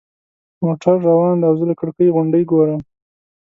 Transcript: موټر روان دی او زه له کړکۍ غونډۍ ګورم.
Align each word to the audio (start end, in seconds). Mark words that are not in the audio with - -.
موټر 0.63 0.95
روان 1.07 1.35
دی 1.39 1.45
او 1.49 1.53
زه 1.59 1.65
له 1.69 1.75
کړکۍ 1.79 2.07
غونډۍ 2.15 2.43
ګورم. 2.51 2.81